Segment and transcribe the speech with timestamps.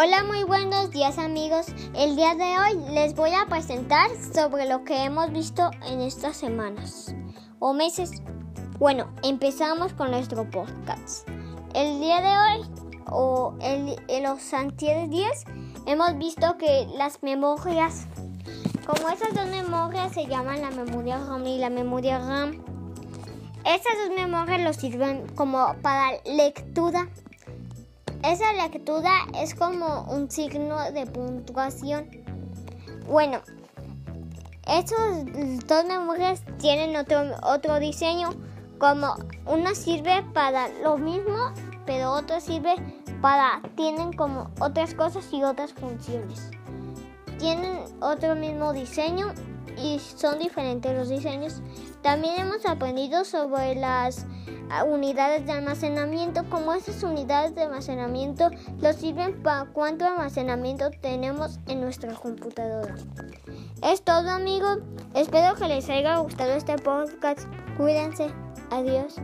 [0.00, 1.66] Hola, muy buenos días amigos.
[1.92, 6.36] El día de hoy les voy a presentar sobre lo que hemos visto en estas
[6.36, 7.12] semanas
[7.58, 8.12] o meses.
[8.78, 11.28] Bueno, empezamos con nuestro podcast.
[11.74, 12.70] El día de hoy
[13.10, 15.44] o el, en los anteriores días
[15.84, 18.06] hemos visto que las memorias,
[18.86, 22.62] como esas dos memorias se llaman la memoria RAM y la memoria RAM.
[23.64, 27.08] Estas dos memorias los sirven como para lectura
[28.22, 32.08] esa lectura es como un signo de puntuación.
[33.06, 33.40] Bueno,
[34.66, 34.98] estos
[35.66, 38.30] dos memorias tienen otro, otro diseño,
[38.78, 39.14] como
[39.46, 41.52] una sirve para lo mismo,
[41.86, 42.74] pero otra sirve
[43.20, 46.50] para, tienen como otras cosas y otras funciones.
[47.38, 49.32] Tienen otro mismo diseño
[49.82, 51.62] y son diferentes los diseños.
[52.02, 54.26] También hemos aprendido sobre las
[54.86, 61.80] unidades de almacenamiento, como esas unidades de almacenamiento nos sirven para cuánto almacenamiento tenemos en
[61.80, 62.94] nuestra computadora.
[63.82, 64.78] Es todo amigos,
[65.14, 67.46] espero que les haya gustado este podcast.
[67.76, 68.28] Cuídense,
[68.70, 69.16] adiós.